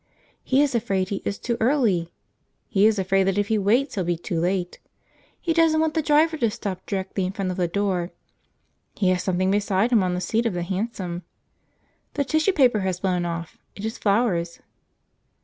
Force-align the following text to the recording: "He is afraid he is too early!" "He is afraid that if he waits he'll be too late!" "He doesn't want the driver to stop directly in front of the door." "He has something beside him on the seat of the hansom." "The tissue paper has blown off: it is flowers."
"He 0.43 0.63
is 0.63 0.73
afraid 0.73 1.09
he 1.09 1.21
is 1.25 1.37
too 1.37 1.57
early!" 1.59 2.11
"He 2.67 2.87
is 2.87 2.97
afraid 2.97 3.21
that 3.25 3.37
if 3.37 3.49
he 3.49 3.59
waits 3.59 3.93
he'll 3.93 4.03
be 4.03 4.17
too 4.17 4.39
late!" 4.39 4.79
"He 5.39 5.53
doesn't 5.53 5.79
want 5.79 5.93
the 5.93 6.01
driver 6.01 6.37
to 6.37 6.49
stop 6.49 6.87
directly 6.87 7.23
in 7.23 7.33
front 7.33 7.51
of 7.51 7.57
the 7.57 7.67
door." 7.67 8.09
"He 8.95 9.09
has 9.09 9.21
something 9.21 9.51
beside 9.51 9.91
him 9.91 10.01
on 10.01 10.15
the 10.15 10.19
seat 10.19 10.47
of 10.47 10.53
the 10.55 10.63
hansom." 10.63 11.21
"The 12.15 12.25
tissue 12.25 12.53
paper 12.53 12.79
has 12.79 12.99
blown 13.01 13.25
off: 13.25 13.59
it 13.75 13.85
is 13.85 13.99
flowers." 13.99 14.59